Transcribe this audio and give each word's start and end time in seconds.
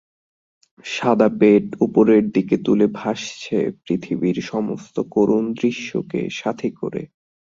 সাদা 0.85 1.29
পেট 1.39 1.65
ওপরের 1.81 2.23
দিকে 2.31 2.55
তুলে 2.65 2.87
ভাসছে 2.93 3.57
পৃথিবীর 3.83 4.37
সমস্ত 4.51 4.95
করুণ 5.11 5.43
দৃশ্যকে 5.53 6.21
সাথি 6.31 6.69
করে। 6.81 7.01